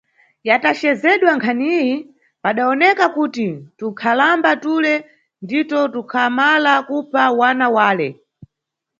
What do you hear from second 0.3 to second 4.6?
Yatajedzedwa nkhaniyi, padawoneka kuti tunkhalamba